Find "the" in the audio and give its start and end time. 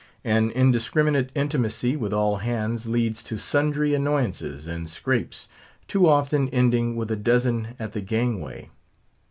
7.93-8.01